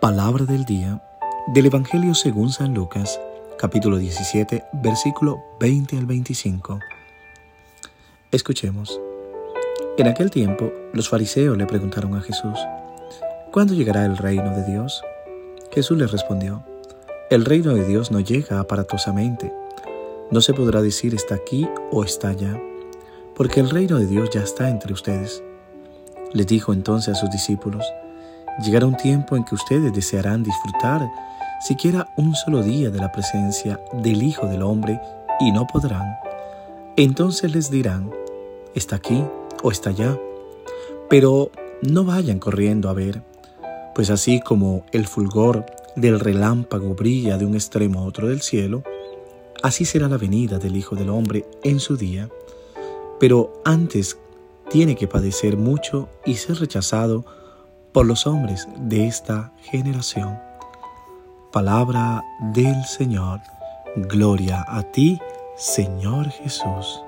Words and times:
Palabra 0.00 0.46
del 0.46 0.64
día 0.64 1.02
del 1.48 1.66
Evangelio 1.66 2.14
según 2.14 2.48
San 2.48 2.72
Lucas, 2.72 3.20
capítulo 3.58 3.98
17, 3.98 4.64
versículo 4.82 5.42
20 5.60 5.98
al 5.98 6.06
25. 6.06 6.78
Escuchemos. 8.32 8.98
En 9.98 10.08
aquel 10.08 10.30
tiempo, 10.30 10.72
los 10.94 11.10
fariseos 11.10 11.58
le 11.58 11.66
preguntaron 11.66 12.14
a 12.14 12.22
Jesús, 12.22 12.58
¿cuándo 13.52 13.74
llegará 13.74 14.06
el 14.06 14.16
reino 14.16 14.56
de 14.56 14.64
Dios? 14.64 15.02
Jesús 15.70 15.98
les 15.98 16.10
respondió, 16.10 16.64
el 17.28 17.44
reino 17.44 17.74
de 17.74 17.86
Dios 17.86 18.10
no 18.10 18.20
llega 18.20 18.58
aparatosamente. 18.58 19.52
No 20.30 20.40
se 20.40 20.54
podrá 20.54 20.80
decir 20.80 21.14
está 21.14 21.34
aquí 21.34 21.68
o 21.92 22.04
está 22.04 22.30
allá, 22.30 22.58
porque 23.34 23.60
el 23.60 23.68
reino 23.68 23.98
de 23.98 24.06
Dios 24.06 24.30
ya 24.30 24.40
está 24.40 24.70
entre 24.70 24.94
ustedes. 24.94 25.42
Les 26.32 26.46
dijo 26.46 26.72
entonces 26.72 27.18
a 27.18 27.20
sus 27.20 27.30
discípulos, 27.30 27.84
Llegará 28.58 28.86
un 28.86 28.96
tiempo 28.96 29.36
en 29.36 29.44
que 29.44 29.54
ustedes 29.54 29.92
desearán 29.92 30.42
disfrutar 30.42 31.08
siquiera 31.60 32.12
un 32.16 32.34
solo 32.34 32.62
día 32.62 32.90
de 32.90 32.98
la 32.98 33.12
presencia 33.12 33.80
del 33.92 34.22
Hijo 34.22 34.46
del 34.46 34.62
Hombre 34.62 35.00
y 35.38 35.52
no 35.52 35.66
podrán. 35.66 36.16
Entonces 36.96 37.54
les 37.54 37.70
dirán, 37.70 38.10
está 38.74 38.96
aquí 38.96 39.24
o 39.62 39.70
está 39.70 39.90
allá. 39.90 40.18
Pero 41.08 41.50
no 41.82 42.04
vayan 42.04 42.38
corriendo 42.38 42.88
a 42.88 42.94
ver, 42.94 43.22
pues 43.94 44.10
así 44.10 44.40
como 44.40 44.84
el 44.92 45.06
fulgor 45.06 45.66
del 45.96 46.20
relámpago 46.20 46.94
brilla 46.94 47.36
de 47.36 47.46
un 47.46 47.54
extremo 47.54 48.00
a 48.00 48.04
otro 48.04 48.28
del 48.28 48.42
cielo, 48.42 48.82
así 49.62 49.84
será 49.84 50.08
la 50.08 50.18
venida 50.18 50.58
del 50.58 50.76
Hijo 50.76 50.96
del 50.96 51.10
Hombre 51.10 51.46
en 51.62 51.80
su 51.80 51.96
día. 51.96 52.28
Pero 53.18 53.60
antes 53.64 54.18
tiene 54.70 54.94
que 54.94 55.08
padecer 55.08 55.56
mucho 55.56 56.08
y 56.24 56.36
ser 56.36 56.58
rechazado 56.58 57.24
por 57.92 58.06
los 58.06 58.26
hombres 58.26 58.68
de 58.76 59.06
esta 59.06 59.52
generación. 59.62 60.38
Palabra 61.52 62.22
del 62.52 62.84
Señor. 62.84 63.40
Gloria 63.96 64.64
a 64.68 64.82
ti, 64.82 65.18
Señor 65.56 66.30
Jesús. 66.30 67.02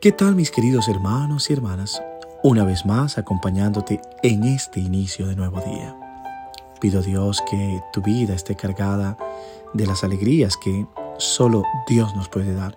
¿Qué 0.00 0.12
tal 0.12 0.34
mis 0.34 0.50
queridos 0.50 0.88
hermanos 0.88 1.48
y 1.48 1.52
hermanas? 1.54 2.02
Una 2.42 2.64
vez 2.64 2.84
más 2.84 3.18
acompañándote 3.18 4.00
en 4.22 4.44
este 4.44 4.80
inicio 4.80 5.26
de 5.28 5.36
nuevo 5.36 5.60
día. 5.60 5.96
Pido 6.80 6.98
a 6.98 7.02
Dios 7.02 7.42
que 7.48 7.80
tu 7.92 8.02
vida 8.02 8.34
esté 8.34 8.56
cargada 8.56 9.16
de 9.72 9.86
las 9.86 10.02
alegrías 10.02 10.56
que 10.56 10.86
solo 11.18 11.62
Dios 11.86 12.14
nos 12.16 12.28
puede 12.28 12.52
dar 12.52 12.76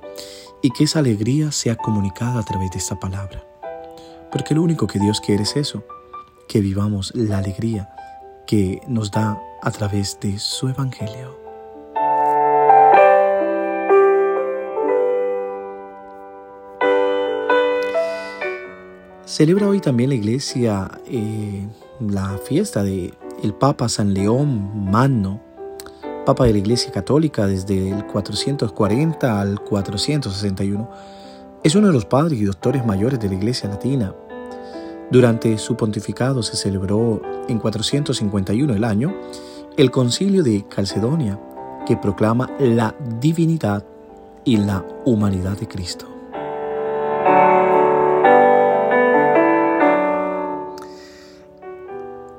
y 0.66 0.72
que 0.72 0.86
esa 0.86 0.98
alegría 0.98 1.52
sea 1.52 1.76
comunicada 1.76 2.40
a 2.40 2.44
través 2.44 2.72
de 2.72 2.80
esta 2.80 3.00
palabra. 3.00 3.46
Porque 4.32 4.56
lo 4.56 4.64
único 4.64 4.88
que 4.88 4.98
Dios 4.98 5.22
quiere 5.22 5.44
es 5.44 5.56
eso, 5.56 5.84
que 6.48 6.60
vivamos 6.60 7.14
la 7.14 7.38
alegría 7.38 7.88
que 8.48 8.82
nos 8.88 9.12
da 9.12 9.40
a 9.62 9.70
través 9.70 10.20
de 10.22 10.40
su 10.40 10.68
Evangelio. 10.68 11.38
Celebra 19.26 19.68
hoy 19.68 19.82
también 19.82 20.10
la 20.10 20.16
iglesia 20.16 20.90
eh, 21.06 21.68
la 22.00 22.40
fiesta 22.40 22.82
de 22.82 23.14
Papa 23.60 23.88
San 23.88 24.16
León 24.16 24.90
Magno, 24.90 25.42
Papa 26.26 26.46
de 26.46 26.54
la 26.54 26.58
Iglesia 26.58 26.92
Católica 26.92 27.46
desde 27.46 27.88
el 27.92 28.08
440 28.08 29.40
al 29.40 29.60
461, 29.60 30.90
es 31.64 31.76
uno 31.76 31.88
de 31.88 31.94
los 31.94 32.06
padres 32.06 32.40
y 32.40 32.46
doctores 32.46 32.84
mayores 32.84 33.20
de 33.20 33.30
la 33.30 33.36
Iglesia 33.36 33.70
Latina. 33.70 34.12
Durante 35.12 35.56
su 35.60 35.78
pontificado 35.78 36.42
se 36.42 36.58
celebró 36.58 37.22
en 37.48 37.60
451 37.60 38.74
el 38.74 38.84
año 38.84 39.14
el 39.78 39.92
concilio 39.92 40.42
de 40.42 40.66
Calcedonia, 40.68 41.40
que 41.86 41.96
proclama 41.96 42.50
la 42.60 42.96
divinidad 43.20 43.86
y 44.44 44.58
la 44.58 44.84
humanidad 45.06 45.60
de 45.60 45.68
Cristo. 45.68 46.15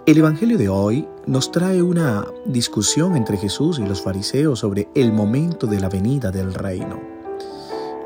El 0.06 0.18
Evangelio 0.18 0.56
de 0.56 0.68
hoy 0.68 1.08
nos 1.26 1.50
trae 1.50 1.82
una 1.82 2.24
discusión 2.44 3.16
entre 3.16 3.36
Jesús 3.36 3.80
y 3.80 3.84
los 3.84 4.02
fariseos 4.02 4.60
sobre 4.60 4.88
el 4.94 5.12
momento 5.12 5.66
de 5.66 5.80
la 5.80 5.88
venida 5.88 6.30
del 6.30 6.54
reino. 6.54 7.00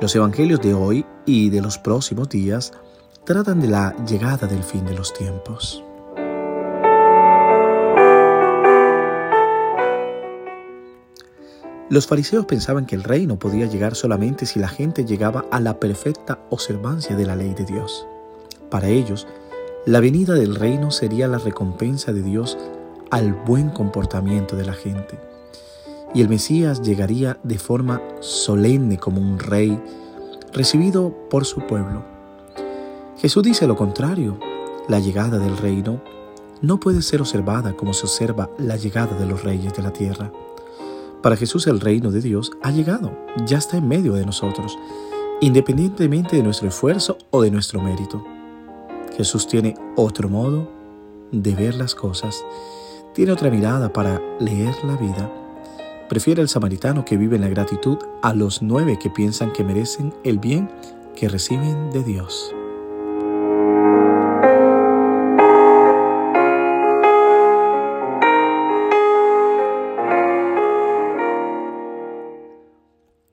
Los 0.00 0.16
Evangelios 0.16 0.62
de 0.62 0.72
hoy 0.72 1.04
y 1.26 1.50
de 1.50 1.60
los 1.60 1.76
próximos 1.76 2.30
días 2.30 2.72
tratan 3.26 3.60
de 3.60 3.68
la 3.68 3.94
llegada 4.06 4.46
del 4.46 4.62
fin 4.62 4.86
de 4.86 4.94
los 4.94 5.12
tiempos. 5.12 5.84
Los 11.90 12.06
fariseos 12.06 12.46
pensaban 12.46 12.86
que 12.86 12.94
el 12.94 13.04
reino 13.04 13.38
podía 13.38 13.66
llegar 13.66 13.94
solamente 13.94 14.46
si 14.46 14.58
la 14.58 14.68
gente 14.68 15.04
llegaba 15.04 15.44
a 15.50 15.60
la 15.60 15.78
perfecta 15.78 16.46
observancia 16.48 17.14
de 17.14 17.26
la 17.26 17.36
ley 17.36 17.52
de 17.52 17.66
Dios. 17.66 18.06
Para 18.70 18.88
ellos, 18.88 19.26
la 19.86 20.00
venida 20.00 20.34
del 20.34 20.56
reino 20.56 20.90
sería 20.90 21.26
la 21.26 21.38
recompensa 21.38 22.12
de 22.12 22.22
Dios 22.22 22.58
al 23.10 23.32
buen 23.32 23.70
comportamiento 23.70 24.54
de 24.54 24.66
la 24.66 24.74
gente. 24.74 25.18
Y 26.14 26.20
el 26.20 26.28
Mesías 26.28 26.82
llegaría 26.82 27.38
de 27.42 27.58
forma 27.58 28.02
solemne 28.20 28.98
como 28.98 29.20
un 29.20 29.38
rey, 29.38 29.80
recibido 30.52 31.14
por 31.30 31.46
su 31.46 31.60
pueblo. 31.66 32.04
Jesús 33.18 33.42
dice 33.42 33.66
lo 33.66 33.76
contrario. 33.76 34.38
La 34.88 34.98
llegada 34.98 35.38
del 35.38 35.56
reino 35.56 36.02
no 36.60 36.78
puede 36.78 37.00
ser 37.00 37.20
observada 37.20 37.74
como 37.74 37.94
se 37.94 38.04
observa 38.04 38.50
la 38.58 38.76
llegada 38.76 39.16
de 39.18 39.26
los 39.26 39.44
reyes 39.44 39.72
de 39.74 39.82
la 39.82 39.92
tierra. 39.92 40.30
Para 41.22 41.36
Jesús 41.36 41.66
el 41.66 41.80
reino 41.80 42.10
de 42.10 42.20
Dios 42.20 42.50
ha 42.62 42.70
llegado, 42.70 43.12
ya 43.46 43.58
está 43.58 43.76
en 43.76 43.88
medio 43.88 44.14
de 44.14 44.26
nosotros, 44.26 44.78
independientemente 45.40 46.36
de 46.36 46.42
nuestro 46.42 46.68
esfuerzo 46.68 47.16
o 47.30 47.42
de 47.42 47.50
nuestro 47.50 47.80
mérito. 47.80 48.22
Jesús 49.20 49.46
tiene 49.46 49.74
otro 49.96 50.30
modo 50.30 50.66
de 51.30 51.54
ver 51.54 51.74
las 51.74 51.94
cosas, 51.94 52.42
tiene 53.12 53.32
otra 53.32 53.50
mirada 53.50 53.92
para 53.92 54.18
leer 54.38 54.74
la 54.82 54.96
vida. 54.96 55.30
Prefiere 56.08 56.40
el 56.40 56.48
samaritano 56.48 57.04
que 57.04 57.18
vive 57.18 57.36
en 57.36 57.42
la 57.42 57.50
gratitud 57.50 57.98
a 58.22 58.32
los 58.32 58.62
nueve 58.62 58.98
que 58.98 59.10
piensan 59.10 59.52
que 59.52 59.62
merecen 59.62 60.14
el 60.24 60.38
bien 60.38 60.70
que 61.14 61.28
reciben 61.28 61.90
de 61.90 62.02
Dios. 62.02 62.54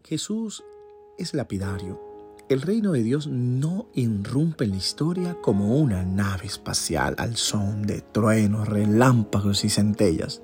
Jesús 0.04 0.66
es 1.18 1.34
lapidario 1.34 2.07
el 2.50 2.62
reino 2.62 2.94
de 2.94 3.04
Dios 3.04 3.28
no 3.28 3.88
irrumpe 3.94 4.64
en 4.64 4.72
la 4.72 4.78
historia 4.78 5.38
como 5.42 5.76
una 5.78 6.04
nave 6.04 6.46
espacial 6.46 7.16
al 7.18 7.36
son 7.36 7.86
de 7.86 8.02
truenos, 8.02 8.70
relámpagos 8.70 9.66
y 9.66 9.70
centellas, 9.70 10.42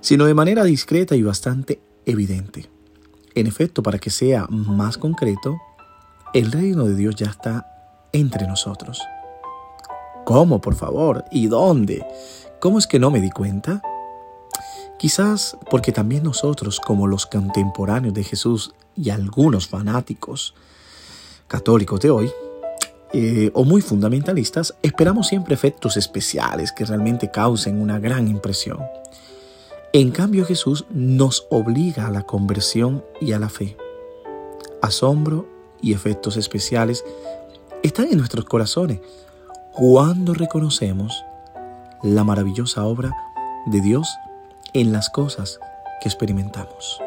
sino 0.00 0.26
de 0.26 0.34
manera 0.34 0.64
discreta 0.64 1.16
y 1.16 1.22
bastante 1.22 1.80
evidente. 2.04 2.68
En 3.34 3.46
efecto, 3.46 3.82
para 3.82 3.98
que 3.98 4.10
sea 4.10 4.46
más 4.48 4.98
concreto, 4.98 5.56
el 6.34 6.52
reino 6.52 6.84
de 6.84 6.94
Dios 6.94 7.16
ya 7.16 7.26
está 7.26 7.66
entre 8.12 8.46
nosotros. 8.46 9.00
¿Cómo, 10.26 10.60
por 10.60 10.74
favor? 10.74 11.24
¿Y 11.30 11.46
dónde? 11.46 12.04
¿Cómo 12.60 12.78
es 12.78 12.86
que 12.86 12.98
no 12.98 13.10
me 13.10 13.20
di 13.20 13.30
cuenta? 13.30 13.80
Quizás 14.98 15.56
porque 15.70 15.92
también 15.92 16.24
nosotros, 16.24 16.80
como 16.80 17.06
los 17.06 17.24
contemporáneos 17.24 18.12
de 18.12 18.24
Jesús 18.24 18.74
y 18.94 19.08
algunos 19.08 19.68
fanáticos, 19.68 20.54
católicos 21.48 21.98
de 22.00 22.10
hoy, 22.10 22.30
eh, 23.14 23.50
o 23.54 23.64
muy 23.64 23.80
fundamentalistas, 23.80 24.74
esperamos 24.82 25.28
siempre 25.28 25.54
efectos 25.54 25.96
especiales 25.96 26.72
que 26.72 26.84
realmente 26.84 27.30
causen 27.30 27.80
una 27.80 27.98
gran 27.98 28.28
impresión. 28.28 28.80
En 29.94 30.10
cambio 30.10 30.44
Jesús 30.44 30.84
nos 30.90 31.46
obliga 31.50 32.06
a 32.06 32.10
la 32.10 32.22
conversión 32.22 33.02
y 33.20 33.32
a 33.32 33.38
la 33.38 33.48
fe. 33.48 33.76
Asombro 34.82 35.48
y 35.80 35.94
efectos 35.94 36.36
especiales 36.36 37.04
están 37.82 38.08
en 38.10 38.18
nuestros 38.18 38.44
corazones 38.44 39.00
cuando 39.72 40.34
reconocemos 40.34 41.24
la 42.02 42.24
maravillosa 42.24 42.84
obra 42.84 43.10
de 43.66 43.80
Dios 43.80 44.08
en 44.74 44.92
las 44.92 45.08
cosas 45.08 45.58
que 46.02 46.08
experimentamos. 46.08 47.00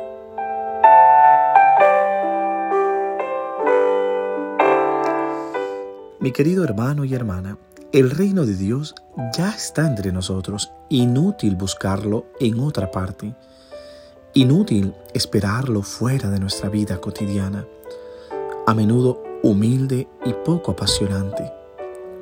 Mi 6.22 6.32
querido 6.32 6.64
hermano 6.64 7.04
y 7.04 7.16
hermana, 7.16 7.58
el 7.92 8.12
reino 8.12 8.46
de 8.46 8.56
Dios 8.56 8.94
ya 9.36 9.50
está 9.50 9.88
entre 9.88 10.12
nosotros. 10.12 10.72
Inútil 10.88 11.56
buscarlo 11.56 12.28
en 12.40 12.60
otra 12.60 12.92
parte. 12.92 13.34
Inútil 14.36 14.94
esperarlo 15.16 15.82
fuera 15.82 16.30
de 16.30 16.40
nuestra 16.40 16.70
vida 16.70 17.02
cotidiana. 17.02 17.66
A 18.68 18.76
menudo 18.76 19.24
humilde 19.42 20.08
y 20.24 20.34
poco 20.46 20.74
apasionante. 20.74 21.52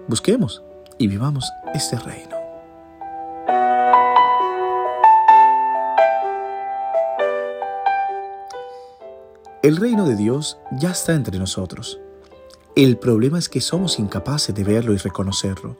Busquemos 0.07 0.63
y 0.97 1.07
vivamos 1.07 1.51
este 1.73 1.99
reino. 1.99 2.37
El 9.61 9.75
reino 9.75 10.05
de 10.05 10.15
Dios 10.15 10.57
ya 10.79 10.91
está 10.91 11.15
entre 11.15 11.37
nosotros. 11.37 11.99
El 12.75 12.97
problema 12.97 13.39
es 13.39 13.49
que 13.49 13.61
somos 13.61 13.99
incapaces 13.99 14.53
de 14.53 14.63
verlo 14.63 14.93
y 14.93 14.97
reconocerlo. 14.97 15.75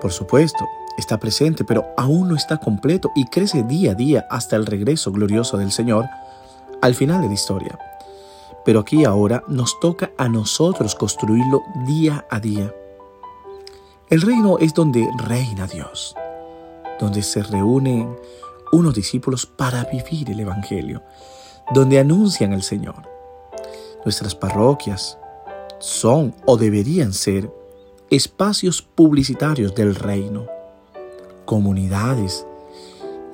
Por 0.00 0.12
supuesto, 0.12 0.64
está 0.96 1.18
presente, 1.18 1.64
pero 1.64 1.86
aún 1.96 2.28
no 2.28 2.36
está 2.36 2.58
completo 2.58 3.10
y 3.14 3.26
crece 3.26 3.62
día 3.62 3.92
a 3.92 3.94
día 3.94 4.26
hasta 4.30 4.56
el 4.56 4.66
regreso 4.66 5.12
glorioso 5.12 5.56
del 5.56 5.72
Señor 5.72 6.06
al 6.80 6.94
final 6.94 7.22
de 7.22 7.28
la 7.28 7.34
historia. 7.34 7.78
Pero 8.64 8.80
aquí 8.80 9.04
ahora 9.04 9.44
nos 9.48 9.78
toca 9.80 10.12
a 10.16 10.28
nosotros 10.28 10.94
construirlo 10.94 11.62
día 11.86 12.26
a 12.30 12.40
día. 12.40 12.72
El 14.08 14.22
reino 14.22 14.58
es 14.58 14.72
donde 14.72 15.08
reina 15.18 15.66
Dios, 15.66 16.14
donde 17.00 17.22
se 17.22 17.42
reúnen 17.42 18.16
unos 18.72 18.94
discípulos 18.94 19.46
para 19.46 19.84
vivir 19.84 20.30
el 20.30 20.40
Evangelio, 20.40 21.02
donde 21.72 21.98
anuncian 21.98 22.52
el 22.52 22.62
Señor. 22.62 23.08
Nuestras 24.04 24.34
parroquias 24.34 25.18
son 25.84 26.34
o 26.46 26.56
deberían 26.56 27.12
ser 27.12 27.50
espacios 28.08 28.80
publicitarios 28.80 29.74
del 29.74 29.94
reino, 29.94 30.46
comunidades, 31.44 32.46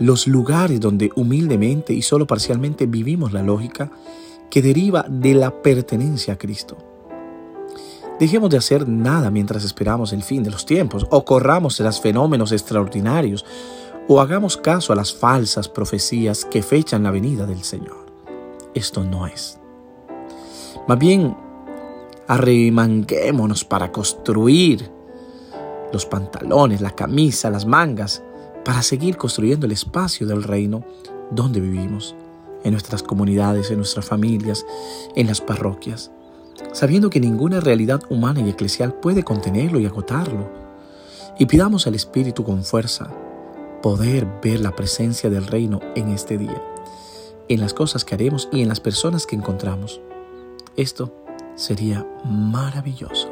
los 0.01 0.27
lugares 0.27 0.81
donde 0.81 1.13
humildemente 1.15 1.93
y 1.93 2.03
solo 2.03 2.27
parcialmente 2.27 2.87
vivimos 2.87 3.33
la 3.33 3.45
lógica 3.45 3.93
que 4.51 4.63
deriva 4.63 5.07
de 5.09 5.35
la 5.35 5.63
pertenencia 5.63 6.35
a 6.35 6.39
Cristo. 6.39 6.77
Dejemos 8.19 8.51
de 8.51 8.57
hacer 8.57 8.89
nada 8.89 9.31
mientras 9.31 9.65
esperamos 9.65 10.13
el 10.13 10.25
fin 10.25 10.43
de 10.43 10.51
los 10.51 10.67
tiempos, 10.67 11.07
o 11.11 11.25
corramos 11.25 11.77
tras 11.77 12.01
fenómenos 12.01 12.51
extraordinarios, 12.51 13.47
o 14.09 14.21
hagamos 14.21 14.57
caso 14.57 14.93
a 14.93 14.97
las 14.97 15.15
falsas 15.15 15.69
profecías 15.69 16.45
que 16.45 16.63
fechan 16.65 17.05
la 17.05 17.13
venida 17.13 17.47
del 17.47 17.63
Señor. 17.63 18.07
Esto 18.75 19.05
no 19.05 19.29
es. 19.29 19.61
Más 20.89 20.99
bien, 20.99 21.37
arremanguémonos 22.31 23.65
para 23.65 23.91
construir 23.91 24.89
los 25.93 26.07
pantalones, 26.07 26.81
la 26.81 26.93
camisa, 26.93 27.51
las 27.51 27.67
mangas, 27.67 28.23
para 28.65 28.83
seguir 28.83 29.17
construyendo 29.17 29.67
el 29.67 29.73
espacio 29.73 30.29
del 30.29 30.45
reino 30.45 30.85
donde 31.33 31.59
vivimos, 31.59 32.15
en 32.63 32.71
nuestras 32.71 33.03
comunidades, 33.03 33.73
en 33.73 33.79
nuestras 33.79 34.05
familias, 34.05 34.65
en 35.17 35.27
las 35.27 35.41
parroquias, 35.41 36.13
sabiendo 36.71 37.11
que 37.11 37.19
ninguna 37.19 37.59
realidad 37.59 38.01
humana 38.11 38.43
y 38.43 38.51
eclesial 38.51 38.95
puede 38.95 39.25
contenerlo 39.25 39.81
y 39.81 39.87
agotarlo. 39.87 40.49
Y 41.37 41.47
pidamos 41.47 41.89
al 41.89 41.97
Espíritu 41.97 42.45
con 42.45 42.63
fuerza 42.63 43.11
poder 43.83 44.29
ver 44.41 44.61
la 44.61 44.77
presencia 44.77 45.31
del 45.31 45.49
reino 45.49 45.81
en 45.97 46.11
este 46.11 46.39
día, 46.39 46.63
en 47.49 47.59
las 47.59 47.75
cosas 47.75 48.05
que 48.05 48.15
haremos 48.15 48.49
y 48.53 48.63
en 48.63 48.69
las 48.69 48.79
personas 48.79 49.27
que 49.27 49.35
encontramos. 49.35 50.01
Esto 50.77 51.13
sería 51.61 52.07
maravilloso. 52.25 53.29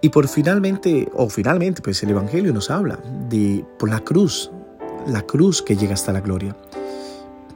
Y 0.00 0.10
por 0.10 0.28
finalmente, 0.28 1.08
o 1.14 1.28
finalmente, 1.28 1.80
pues 1.82 2.02
el 2.02 2.10
Evangelio 2.10 2.52
nos 2.52 2.70
habla 2.70 2.98
de 3.28 3.64
por 3.78 3.88
la 3.88 4.00
cruz, 4.00 4.50
la 5.06 5.22
cruz 5.22 5.62
que 5.62 5.76
llega 5.76 5.94
hasta 5.94 6.12
la 6.12 6.20
gloria. 6.20 6.54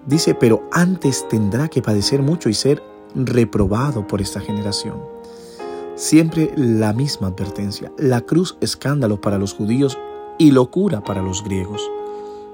Dice, 0.07 0.35
pero 0.35 0.67
antes 0.73 1.29
tendrá 1.29 1.69
que 1.69 1.83
padecer 1.83 2.23
mucho 2.23 2.49
y 2.49 2.55
ser 2.55 2.83
reprobado 3.15 4.07
por 4.07 4.23
esta 4.23 4.41
generación. 4.41 5.18
Siempre 5.99 6.53
la 6.57 6.93
misma 6.93 7.27
advertencia. 7.27 7.91
La 7.99 8.21
cruz 8.21 8.57
escándalo 8.61 9.21
para 9.21 9.37
los 9.37 9.53
judíos 9.53 9.99
y 10.39 10.53
locura 10.53 11.03
para 11.03 11.23
los 11.23 11.43
griegos. 11.43 11.91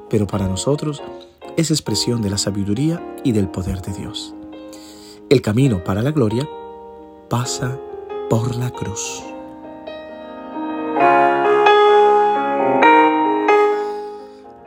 Pero 0.09 0.27
para 0.27 0.49
nosotros 0.49 1.03
es 1.59 1.71
expresión 1.71 2.23
de 2.23 2.31
la 2.31 2.39
sabiduría 2.39 3.05
y 3.23 3.33
del 3.33 3.49
poder 3.49 3.83
de 3.83 3.93
Dios. 3.93 4.35
El 5.29 5.43
camino 5.43 5.85
para 5.85 6.01
la 6.01 6.11
gloria 6.11 6.49
pasa 7.29 7.79
por 8.31 8.57
la 8.57 8.71
cruz. 8.71 9.23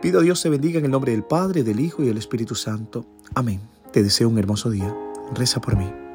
Pido 0.03 0.19
a 0.19 0.21
Dios 0.21 0.39
te 0.39 0.49
bendiga 0.49 0.77
en 0.77 0.85
el 0.85 0.91
nombre 0.91 1.13
del 1.13 1.23
Padre, 1.23 1.63
del 1.63 1.79
Hijo 1.79 2.03
y 2.03 2.05
del 2.05 2.19
Espíritu 2.19 2.53
Santo. 2.53 3.07
Amén. 3.33 3.59
Te 3.91 4.03
deseo 4.03 4.29
un 4.29 4.37
hermoso 4.37 4.69
día. 4.69 4.95
Reza 5.33 5.59
por 5.59 5.75
mí. 5.75 6.06